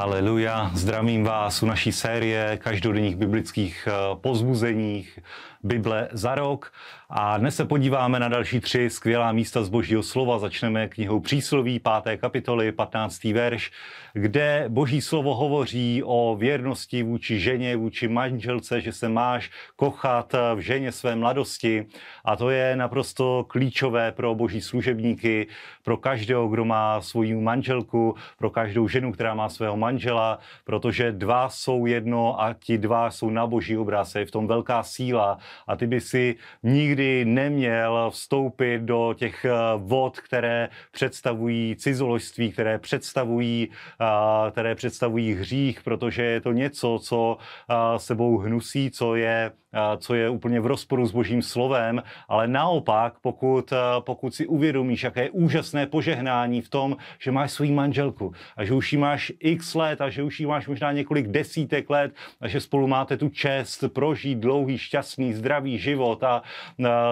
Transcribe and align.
Haleluja, 0.00 0.70
zdravím 0.74 1.24
vás 1.24 1.62
u 1.62 1.66
naší 1.66 1.92
série 1.92 2.58
každodenních 2.62 3.16
biblických 3.16 3.88
eh, 3.90 4.16
pozbuzeních 4.20 5.18
Bible 5.62 6.08
za 6.12 6.34
rok. 6.34 6.72
A 7.10 7.38
dnes 7.38 7.56
se 7.56 7.64
podíváme 7.64 8.20
na 8.20 8.28
další 8.28 8.60
tři 8.60 8.90
skvělá 8.90 9.32
místa 9.32 9.62
z 9.62 9.68
Božího 9.68 10.02
slova. 10.02 10.38
Začneme 10.38 10.88
knihou 10.88 11.20
Přísloví, 11.20 11.80
5. 12.04 12.20
kapitoly, 12.20 12.72
15. 12.72 13.24
verš, 13.24 13.70
kde 14.12 14.64
Boží 14.68 15.00
slovo 15.00 15.34
hovoří 15.34 16.02
o 16.04 16.36
věrnosti 16.38 17.02
vůči 17.02 17.40
ženě, 17.40 17.76
vůči 17.76 18.08
manželce, 18.08 18.80
že 18.80 18.92
se 18.92 19.08
máš 19.08 19.50
kochat 19.76 20.34
v 20.54 20.58
ženě 20.58 20.92
své 20.92 21.16
mladosti. 21.16 21.86
A 22.24 22.36
to 22.36 22.50
je 22.50 22.76
naprosto 22.76 23.44
klíčové 23.48 24.12
pro 24.12 24.34
Boží 24.34 24.60
služebníky, 24.60 25.46
pro 25.82 25.96
každého, 25.96 26.48
kdo 26.48 26.64
má 26.64 27.00
svoji 27.00 27.34
manželku, 27.34 28.14
pro 28.38 28.50
každou 28.50 28.88
ženu, 28.88 29.12
která 29.12 29.34
má 29.34 29.48
svého 29.48 29.76
manžela, 29.90 30.38
protože 30.64 31.12
dva 31.12 31.48
jsou 31.48 31.86
jedno 31.86 32.40
a 32.42 32.54
ti 32.54 32.78
dva 32.78 33.10
jsou 33.10 33.30
na 33.30 33.46
Boží 33.46 33.76
obraz. 33.76 34.14
Je 34.14 34.26
v 34.26 34.30
tom 34.30 34.46
velká 34.46 34.82
síla 34.82 35.38
a 35.66 35.76
ty 35.76 35.86
by 35.86 36.00
si 36.00 36.36
nikdy 36.62 37.24
neměl 37.24 38.10
vstoupit 38.10 38.82
do 38.82 39.14
těch 39.18 39.44
eh, 39.44 39.50
vod, 39.76 40.20
které 40.20 40.68
představují 40.92 41.76
cizoložství, 41.76 42.52
které 42.52 42.78
představují, 42.78 43.68
eh, 43.70 44.50
které 44.50 44.74
představují 44.74 45.34
hřích, 45.34 45.82
protože 45.82 46.22
je 46.22 46.40
to 46.40 46.52
něco, 46.52 46.98
co 47.02 47.36
eh, 47.36 47.98
sebou 47.98 48.38
hnusí, 48.38 48.90
co 48.90 49.14
je 49.14 49.50
co 49.96 50.14
je 50.14 50.28
úplně 50.28 50.60
v 50.60 50.66
rozporu 50.66 51.06
s 51.06 51.12
božím 51.12 51.42
slovem, 51.42 52.02
ale 52.28 52.48
naopak, 52.48 53.14
pokud, 53.20 53.72
pokud 54.00 54.34
si 54.34 54.46
uvědomíš, 54.46 55.02
jaké 55.02 55.22
je 55.22 55.30
úžasné 55.30 55.86
požehnání 55.86 56.60
v 56.60 56.68
tom, 56.68 56.96
že 57.18 57.30
máš 57.30 57.50
svou 57.52 57.72
manželku 57.72 58.32
a 58.56 58.64
že 58.64 58.74
už 58.74 58.92
jí 58.92 58.98
máš 58.98 59.32
x 59.40 59.74
let 59.74 60.00
a 60.00 60.10
že 60.10 60.22
už 60.22 60.40
jí 60.40 60.46
máš 60.46 60.68
možná 60.68 60.92
několik 60.92 61.28
desítek 61.28 61.90
let 61.90 62.12
a 62.40 62.48
že 62.48 62.60
spolu 62.60 62.86
máte 62.86 63.16
tu 63.16 63.28
čest 63.28 63.84
prožít 63.94 64.38
dlouhý, 64.38 64.78
šťastný, 64.78 65.32
zdravý 65.32 65.78
život 65.78 66.24
a 66.24 66.42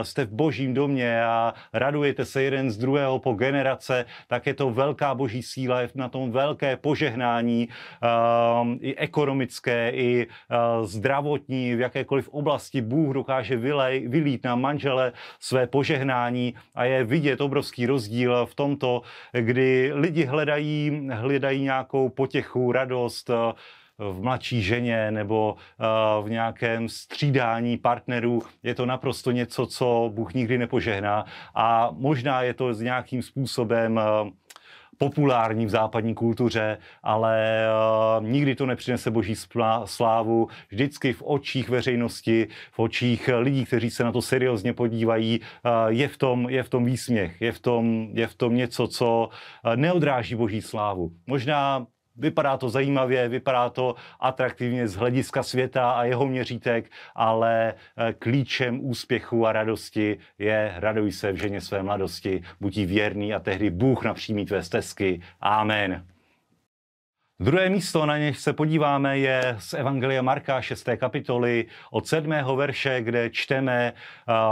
jste 0.02 0.24
v 0.24 0.32
božím 0.32 0.74
domě 0.74 1.24
a 1.24 1.54
radujete 1.72 2.24
se 2.24 2.42
jeden 2.42 2.70
z 2.70 2.76
druhého 2.76 3.18
po 3.18 3.32
generace, 3.32 4.04
tak 4.28 4.46
je 4.46 4.54
to 4.54 4.70
velká 4.70 5.14
boží 5.14 5.42
síla, 5.42 5.80
je 5.80 5.90
na 5.94 6.08
tom 6.08 6.32
velké 6.32 6.76
požehnání 6.76 7.68
i 8.80 8.96
ekonomické, 8.96 9.90
i 9.94 10.26
zdravotní, 10.82 11.74
v 11.74 11.80
jakékoliv 11.80 12.28
oblasti 12.28 12.47
oblasti 12.48 12.80
Bůh 12.80 13.14
dokáže 13.14 13.56
vylej, 13.56 14.08
vylít 14.08 14.44
na 14.44 14.54
manžele 14.54 15.12
své 15.40 15.66
požehnání 15.66 16.54
a 16.74 16.84
je 16.84 17.04
vidět 17.04 17.40
obrovský 17.40 17.86
rozdíl 17.86 18.46
v 18.46 18.54
tomto, 18.54 19.02
kdy 19.32 19.90
lidi 19.94 20.24
hledají, 20.24 21.08
hledají 21.12 21.62
nějakou 21.62 22.08
potěchu, 22.08 22.72
radost, 22.72 23.30
eh, 23.30 23.52
v 23.98 24.22
mladší 24.22 24.62
ženě 24.62 25.10
nebo 25.10 25.56
eh, 25.56 25.84
v 26.22 26.30
nějakém 26.30 26.88
střídání 26.88 27.76
partnerů. 27.76 28.42
Je 28.62 28.74
to 28.74 28.86
naprosto 28.86 29.30
něco, 29.30 29.66
co 29.66 30.10
Bůh 30.14 30.34
nikdy 30.34 30.58
nepožehná 30.58 31.24
a 31.54 31.90
možná 31.92 32.42
je 32.42 32.54
to 32.54 32.74
s 32.74 32.80
nějakým 32.80 33.22
způsobem 33.22 33.98
eh, 33.98 34.30
populární 34.98 35.66
v 35.66 35.70
západní 35.70 36.14
kultuře, 36.14 36.78
ale 37.02 37.66
uh, 38.20 38.26
nikdy 38.26 38.54
to 38.54 38.66
nepřinese 38.66 39.10
boží 39.10 39.34
slávu. 39.84 40.48
Vždycky 40.70 41.12
v 41.12 41.22
očích 41.22 41.68
veřejnosti, 41.68 42.48
v 42.72 42.78
očích 42.78 43.30
lidí, 43.38 43.64
kteří 43.64 43.90
se 43.90 44.04
na 44.04 44.12
to 44.12 44.22
seriózně 44.22 44.72
podívají, 44.72 45.40
uh, 45.40 45.70
je, 45.88 46.08
v 46.08 46.16
tom, 46.16 46.48
je 46.50 46.62
v 46.62 46.68
tom 46.68 46.84
výsměch, 46.84 47.40
je 47.42 47.52
v 47.52 47.60
tom, 47.60 48.08
je 48.12 48.26
v 48.26 48.34
tom 48.34 48.54
něco, 48.54 48.88
co 48.88 49.28
uh, 49.28 49.76
neodráží 49.76 50.34
boží 50.34 50.62
slávu. 50.62 51.10
Možná 51.26 51.86
Vypadá 52.18 52.56
to 52.56 52.68
zajímavě, 52.68 53.28
vypadá 53.28 53.70
to 53.70 53.94
atraktivně 54.20 54.88
z 54.88 54.94
hlediska 54.94 55.42
světa 55.42 55.90
a 55.90 56.04
jeho 56.04 56.26
měřítek, 56.26 56.90
ale 57.14 57.74
eh, 57.96 58.12
klíčem 58.12 58.84
úspěchu 58.84 59.46
a 59.46 59.52
radosti 59.52 60.18
je 60.38 60.74
raduj 60.76 61.12
se 61.12 61.32
v 61.32 61.36
ženě 61.36 61.60
své 61.60 61.82
mladosti, 61.82 62.42
buď 62.60 62.76
jí 62.76 62.86
věrný 62.86 63.34
a 63.34 63.40
tehdy 63.40 63.70
Bůh 63.70 64.04
napřímí 64.04 64.46
tvé 64.46 64.62
stezky. 64.62 65.20
Amen. 65.40 66.04
Druhé 67.40 67.70
místo, 67.70 68.06
na 68.06 68.18
něž 68.18 68.38
se 68.38 68.52
podíváme, 68.52 69.18
je 69.18 69.56
z 69.58 69.74
Evangelia 69.74 70.22
Marka 70.22 70.60
6. 70.60 70.88
kapitoly 70.96 71.66
od 71.90 72.06
7. 72.06 72.32
verše, 72.56 73.00
kde 73.02 73.30
čteme 73.30 73.92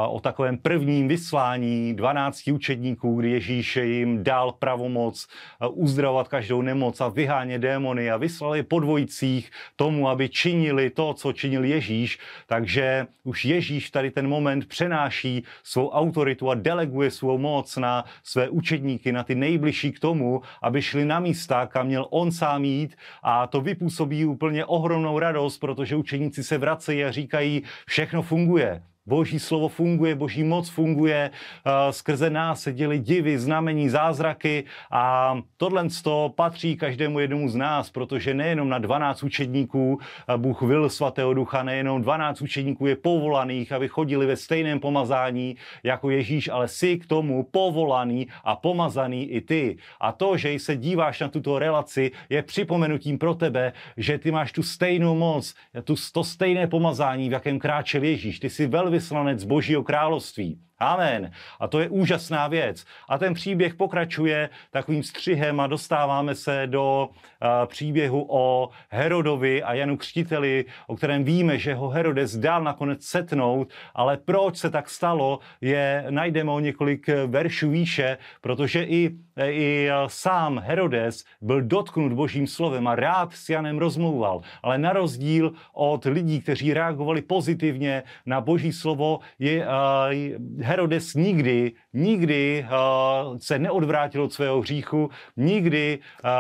o 0.08 0.20
takovém 0.20 0.58
prvním 0.58 1.08
vyslání 1.08 1.94
12 1.94 2.48
učedníků, 2.48 3.14
kdy 3.14 3.30
Ježíš 3.30 3.76
jim 3.76 4.25
dal 4.25 4.52
pravomoc 4.52 5.28
uzdravovat 5.70 6.28
každou 6.28 6.62
nemoc 6.62 7.00
a 7.00 7.08
vyhánět 7.08 7.62
démony 7.62 8.10
a 8.10 8.16
vyslal 8.16 8.56
je 8.56 8.62
po 8.62 8.80
dvojicích 8.80 9.50
tomu, 9.76 10.08
aby 10.08 10.28
činili 10.28 10.91
to, 10.91 11.14
co 11.14 11.32
činil 11.32 11.64
Ježíš. 11.64 12.19
Takže 12.46 13.06
už 13.25 13.44
Ježíš 13.44 13.91
tady 13.91 14.10
ten 14.10 14.28
moment 14.28 14.69
přenáší 14.69 15.44
svou 15.62 15.88
autoritu 15.91 16.50
a 16.50 16.54
deleguje 16.54 17.10
svou 17.10 17.38
moc 17.38 17.76
na 17.76 18.04
své 18.22 18.48
učedníky, 18.48 19.12
na 19.12 19.22
ty 19.22 19.34
nejbližší 19.34 19.92
k 19.92 20.00
tomu, 20.00 20.42
aby 20.62 20.82
šli 20.82 21.04
na 21.04 21.20
místa, 21.20 21.66
kam 21.66 21.86
měl 21.86 22.06
on 22.10 22.32
sám 22.32 22.75
jít 22.76 22.97
a 23.22 23.47
to 23.47 23.60
vypůsobí 23.60 24.25
úplně 24.25 24.64
ohromnou 24.64 25.19
radost, 25.19 25.59
protože 25.59 25.97
učeníci 25.97 26.44
se 26.44 26.59
vracejí 26.59 27.04
a 27.04 27.12
říkají, 27.12 27.62
všechno 27.87 28.22
funguje. 28.22 28.82
Boží 29.06 29.39
slovo 29.39 29.69
funguje, 29.69 30.15
boží 30.15 30.44
moc 30.44 30.69
funguje, 30.69 31.31
uh, 31.31 31.72
skrze 31.91 32.31
nás 32.31 32.62
se 32.62 32.72
děli 32.72 32.99
divy, 32.99 33.39
znamení, 33.39 33.89
zázraky 33.89 34.65
a 34.91 35.37
tohle 35.56 35.87
to 36.03 36.33
patří 36.37 36.77
každému 36.77 37.21
jednomu 37.21 37.49
z 37.49 37.56
nás, 37.56 37.91
protože 37.91 38.34
nejenom 38.34 38.69
na 38.69 38.78
12 38.78 39.22
učedníků 39.22 39.94
uh, 39.94 40.37
Bůh 40.37 40.62
vil 40.62 40.91
svatého 40.91 41.34
ducha, 41.34 41.62
nejenom 41.62 42.03
12 42.03 42.43
učedníků 42.43 42.87
je 42.87 42.97
povolaných, 42.97 43.72
aby 43.72 43.89
chodili 43.89 44.27
ve 44.27 44.37
stejném 44.37 44.81
pomazání 44.81 45.56
jako 45.83 46.11
Ježíš, 46.11 46.49
ale 46.49 46.69
si 46.69 46.99
k 46.99 47.06
tomu 47.06 47.43
povolaný 47.43 48.27
a 48.44 48.56
pomazaný 48.56 49.31
i 49.31 49.41
ty. 49.41 49.77
A 50.00 50.12
to, 50.12 50.37
že 50.37 50.59
se 50.59 50.77
díváš 50.77 51.21
na 51.21 51.28
tuto 51.28 51.59
relaci, 51.59 52.11
je 52.31 52.43
připomenutím 52.43 53.19
pro 53.19 53.34
tebe, 53.34 53.73
že 53.97 54.19
ty 54.19 54.31
máš 54.31 54.53
tu 54.53 54.62
stejnou 54.62 55.15
moc, 55.15 55.55
tu, 55.84 55.94
to 56.12 56.25
stejné 56.25 56.67
pomazání, 56.67 57.28
v 57.28 57.33
jakém 57.33 57.59
kráčel 57.59 58.03
Ježíš. 58.03 58.38
Ty 58.38 58.50
jsi 58.50 58.67
velmi 58.67 58.95
velvyslanec 58.96 59.44
Božího 59.44 59.82
království. 59.82 60.58
Amen. 60.78 61.31
A 61.60 61.69
to 61.69 61.81
je 61.81 61.88
úžasná 61.88 62.48
věc. 62.48 62.84
A 63.09 63.19
ten 63.19 63.34
příběh 63.34 63.75
pokračuje 63.75 64.48
takovým 64.70 65.03
střihem 65.03 65.60
a 65.60 65.66
dostáváme 65.66 66.34
se 66.34 66.66
do 66.66 67.09
uh, 67.09 67.48
příběhu 67.66 68.26
o 68.28 68.69
Herodovi 68.91 69.62
a 69.62 69.75
Janu 69.75 69.97
Křtiteli, 69.97 70.64
o 70.87 70.97
kterém 70.97 71.25
víme, 71.25 71.59
že 71.59 71.75
ho 71.75 71.88
Herodes 71.88 72.37
dal 72.37 72.64
nakonec 72.64 73.04
setnout, 73.04 73.72
ale 73.94 74.16
proč 74.16 74.56
se 74.56 74.70
tak 74.70 74.91
stalo, 74.91 75.38
je 75.60 76.06
najdeme 76.10 76.50
o 76.50 76.60
několik 76.60 77.08
veršů 77.26 77.70
výše, 77.70 78.19
protože 78.41 78.84
i, 78.84 79.10
i 79.48 79.88
sám 80.06 80.58
Herodes 80.58 81.25
byl 81.41 81.62
dotknut 81.62 82.12
božím 82.12 82.47
slovem 82.47 82.87
a 82.88 82.94
rád 82.94 83.32
s 83.32 83.48
Janem 83.48 83.78
rozmlouval, 83.78 84.41
ale 84.62 84.78
na 84.78 84.93
rozdíl 84.93 85.53
od 85.72 86.04
lidí, 86.04 86.41
kteří 86.41 86.75
reagovali 86.75 87.22
pozitivně 87.22 88.03
na 88.26 88.41
boží 88.41 88.72
slovo, 88.72 89.19
je 89.38 89.66
uh, 89.66 90.66
Herodes 90.66 91.15
nikdy, 91.15 91.72
nikdy 91.93 92.66
uh, 92.66 93.37
se 93.38 93.59
neodvrátil 93.59 94.22
od 94.22 94.32
svého 94.32 94.60
hříchu, 94.60 95.10
nikdy 95.37 95.99
uh, 95.99 96.31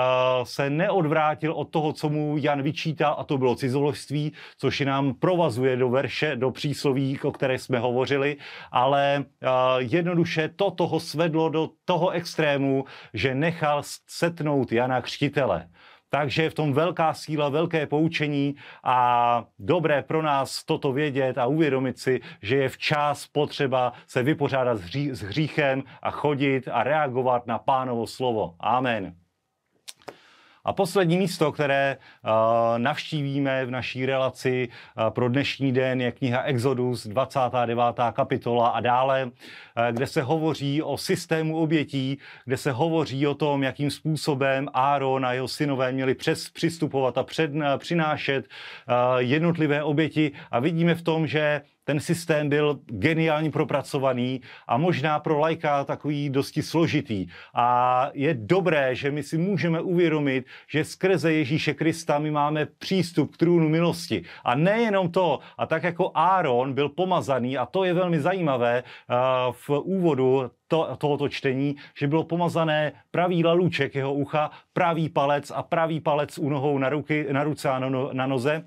se 0.44 0.70
neodvrátil 0.70 1.52
od 1.52 1.64
toho, 1.64 1.92
co 1.92 2.08
mu 2.08 2.36
Jan 2.38 2.62
vyčítal, 2.62 3.16
a 3.18 3.24
to 3.24 3.38
bylo 3.38 3.54
cizoložství, 3.54 4.32
což 4.58 4.80
nám 4.80 5.14
provazuje 5.14 5.76
do 5.76 5.88
verše, 5.88 6.36
do 6.36 6.50
přísloví, 6.50 7.20
o 7.20 7.32
které 7.32 7.58
jsme 7.58 7.78
hovořili, 7.78 8.36
ale 8.72 9.24
uh, 9.24 9.48
jednoduše 9.78 10.48
to 10.56 10.70
toho 10.70 11.00
svedlo 11.00 11.48
do 11.48 11.70
toho 11.84 12.10
extrému, 12.10 12.84
že 13.14 13.34
nechal 13.34 13.82
setnout 14.06 14.72
Jana 14.72 15.00
Křtitele. 15.00 15.68
Takže 16.10 16.42
je 16.42 16.50
v 16.50 16.54
tom 16.54 16.72
velká 16.72 17.14
síla, 17.14 17.48
velké 17.48 17.86
poučení 17.86 18.54
a 18.84 19.44
dobré 19.58 20.02
pro 20.02 20.22
nás 20.22 20.64
toto 20.64 20.92
vědět 20.92 21.38
a 21.38 21.46
uvědomit 21.46 21.98
si, 21.98 22.20
že 22.42 22.56
je 22.56 22.68
včas 22.68 23.26
potřeba 23.26 23.92
se 24.06 24.22
vypořádat 24.22 24.78
s, 24.78 24.80
hří, 24.80 25.10
s 25.10 25.20
hříchem 25.20 25.82
a 26.02 26.10
chodit 26.10 26.68
a 26.72 26.82
reagovat 26.82 27.46
na 27.46 27.58
pánovo 27.58 28.06
slovo. 28.06 28.54
Amen. 28.60 29.25
A 30.66 30.72
poslední 30.72 31.18
místo, 31.18 31.52
které 31.52 31.96
uh, 31.96 32.30
navštívíme 32.78 33.66
v 33.66 33.70
naší 33.70 34.06
relaci 34.06 34.68
uh, 34.68 35.10
pro 35.10 35.28
dnešní 35.28 35.72
den, 35.72 36.00
je 36.00 36.12
kniha 36.12 36.42
Exodus, 36.42 37.06
29. 37.06 37.84
kapitola 38.12 38.68
a 38.68 38.80
dále, 38.80 39.24
uh, 39.24 39.30
kde 39.90 40.06
se 40.06 40.22
hovoří 40.22 40.82
o 40.82 40.98
systému 40.98 41.56
obětí, 41.58 42.18
kde 42.44 42.56
se 42.56 42.72
hovoří 42.72 43.26
o 43.26 43.34
tom, 43.34 43.62
jakým 43.62 43.90
způsobem 43.90 44.68
Áron 44.72 45.26
a 45.26 45.32
jeho 45.32 45.48
synové 45.48 45.92
měli 45.92 46.14
přes 46.14 46.50
přistupovat 46.50 47.18
a 47.18 47.22
před, 47.22 47.50
přinášet 47.78 48.48
jednotlivé 49.18 49.82
oběti. 49.82 50.32
A 50.50 50.60
vidíme 50.60 50.94
v 50.94 51.02
tom, 51.02 51.26
že 51.26 51.60
ten 51.86 52.00
systém 52.00 52.48
byl 52.48 52.80
geniálně 52.86 53.50
propracovaný 53.50 54.40
a 54.66 54.76
možná 54.76 55.18
pro 55.18 55.38
lajka 55.38 55.84
takový 55.84 56.30
dosti 56.30 56.62
složitý. 56.62 57.26
A 57.54 58.10
je 58.14 58.34
dobré, 58.34 58.94
že 58.94 59.10
my 59.10 59.22
si 59.22 59.38
můžeme 59.38 59.80
uvědomit, 59.80 60.46
že 60.68 60.84
skrze 60.84 61.32
Ježíše 61.32 61.74
Krista 61.74 62.18
my 62.18 62.30
máme 62.30 62.66
přístup 62.66 63.34
k 63.34 63.36
trůnu 63.36 63.68
milosti. 63.68 64.22
A 64.44 64.54
nejenom 64.54 65.10
to, 65.10 65.38
a 65.58 65.66
tak 65.66 65.82
jako 65.82 66.10
Áron 66.14 66.74
byl 66.74 66.88
pomazaný, 66.88 67.58
a 67.58 67.66
to 67.66 67.84
je 67.84 67.94
velmi 67.94 68.20
zajímavé 68.20 68.82
v 69.50 69.70
úvodu 69.70 70.50
to, 70.68 70.96
tohoto 70.98 71.28
čtení, 71.28 71.76
že 71.98 72.06
bylo 72.06 72.24
pomazané 72.24 72.92
pravý 73.10 73.44
lalůček 73.44 73.94
jeho 73.94 74.14
ucha, 74.14 74.50
pravý 74.72 75.08
palec 75.08 75.52
a 75.54 75.62
pravý 75.62 76.00
palec 76.00 76.38
u 76.38 76.48
nohou 76.48 76.78
na, 76.78 76.88
ruky, 76.88 77.26
na 77.32 77.44
ruce 77.44 77.68
a 77.68 77.78
na, 77.78 77.88
no, 77.88 78.10
na 78.12 78.26
noze. 78.26 78.64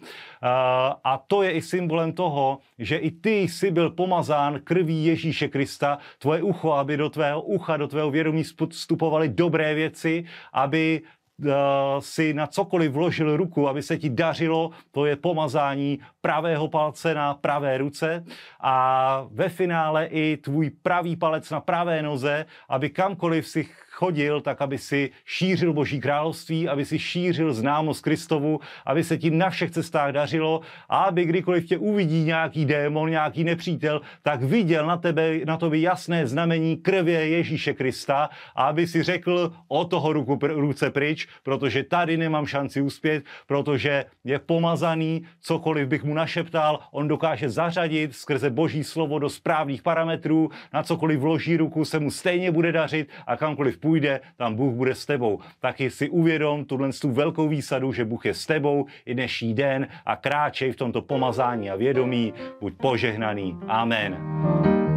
A 1.03 1.23
to 1.27 1.43
je 1.43 1.51
i 1.51 1.61
symbolem 1.61 2.13
toho, 2.13 2.59
že 2.79 2.97
i 2.97 3.11
ty 3.11 3.39
jsi 3.39 3.71
byl 3.71 3.89
pomazán 3.89 4.59
krví 4.63 5.05
Ježíše 5.05 5.47
Krista, 5.47 5.97
tvoje 6.19 6.43
ucho, 6.43 6.71
aby 6.71 6.97
do 6.97 7.09
tvého 7.09 7.41
ucha, 7.41 7.77
do 7.77 7.87
tvého 7.87 8.11
vědomí 8.11 8.43
vstupovaly 8.43 9.29
dobré 9.29 9.73
věci, 9.73 10.25
aby 10.53 11.01
si 11.99 12.33
na 12.33 12.47
cokoliv 12.47 12.91
vložil 12.91 13.37
ruku, 13.37 13.69
aby 13.69 13.81
se 13.83 13.97
ti 13.97 14.09
dařilo, 14.09 14.71
to 14.91 15.05
je 15.05 15.15
pomazání 15.15 15.99
pravého 16.21 16.67
palce 16.67 17.13
na 17.13 17.33
pravé 17.33 17.77
ruce 17.77 18.23
a 18.59 19.25
ve 19.31 19.49
finále 19.49 20.05
i 20.05 20.37
tvůj 20.37 20.69
pravý 20.69 21.15
palec 21.15 21.49
na 21.49 21.61
pravé 21.61 22.01
noze, 22.01 22.45
aby 22.69 22.89
kamkoliv 22.89 23.47
si 23.47 23.69
chodil, 23.99 24.41
tak 24.41 24.61
aby 24.61 24.77
si 24.77 25.11
šířil 25.25 25.73
Boží 25.73 25.99
království, 25.99 26.67
aby 26.71 26.85
si 26.85 26.99
šířil 26.99 27.53
známost 27.53 28.01
Kristovu, 28.01 28.59
aby 28.85 29.03
se 29.03 29.17
ti 29.17 29.27
na 29.31 29.49
všech 29.49 29.71
cestách 29.71 30.11
dařilo 30.11 30.61
a 30.89 31.11
aby 31.11 31.25
kdykoliv 31.25 31.67
tě 31.67 31.77
uvidí 31.77 32.23
nějaký 32.23 32.65
démon, 32.65 33.09
nějaký 33.09 33.43
nepřítel, 33.43 34.01
tak 34.23 34.43
viděl 34.43 34.87
na 34.87 34.97
tebe, 34.97 35.43
na 35.45 35.57
tobě 35.57 35.83
jasné 35.83 36.27
znamení 36.27 36.77
krvě 36.77 37.27
Ježíše 37.27 37.73
Krista 37.73 38.29
a 38.55 38.71
aby 38.71 38.87
si 38.87 39.03
řekl 39.03 39.51
o 39.67 39.85
toho 39.85 40.13
ruku, 40.13 40.39
ruce 40.41 40.91
pryč, 40.91 41.27
protože 41.43 41.83
tady 41.83 42.17
nemám 42.17 42.45
šanci 42.45 42.81
uspět, 42.81 43.23
protože 43.47 44.05
je 44.23 44.39
pomazaný, 44.39 45.27
cokoliv 45.41 45.87
bych 45.87 46.03
mu 46.03 46.13
našeptal, 46.13 46.79
on 46.91 47.07
dokáže 47.07 47.49
zařadit 47.49 48.15
skrze 48.15 48.49
Boží 48.49 48.83
slovo 48.83 49.19
do 49.19 49.29
správných 49.29 49.83
parametrů, 49.83 50.49
na 50.73 50.83
cokoliv 50.83 51.19
vloží 51.19 51.57
ruku, 51.57 51.85
se 51.85 51.99
mu 51.99 52.11
stejně 52.11 52.51
bude 52.51 52.71
dařit 52.71 53.09
a 53.27 53.35
kamkoliv 53.35 53.77
půjde, 53.89 54.19
tam 54.37 54.55
Bůh 54.55 54.73
bude 54.73 54.95
s 54.95 55.05
tebou. 55.05 55.39
Taky 55.59 55.89
si 55.89 56.09
uvědom 56.09 56.65
tuhle 56.65 56.89
tu 57.01 57.11
velkou 57.11 57.47
výsadu, 57.47 57.93
že 57.93 58.05
Bůh 58.05 58.25
je 58.25 58.33
s 58.33 58.45
tebou 58.45 58.85
i 59.05 59.13
dnešní 59.13 59.53
den 59.53 59.87
a 60.05 60.15
kráčej 60.15 60.71
v 60.71 60.75
tomto 60.75 61.01
pomazání 61.01 61.69
a 61.69 61.75
vědomí. 61.75 62.33
Buď 62.61 62.73
požehnaný. 62.77 63.57
Amen. 63.67 64.88